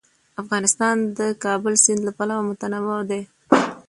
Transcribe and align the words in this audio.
افغانستان 0.41 0.95
د 1.03 1.03
د 1.19 1.21
کابل 1.43 1.73
سیند 1.83 2.01
له 2.07 2.11
پلوه 2.17 2.43
متنوع 2.49 2.99
دی. 3.09 3.21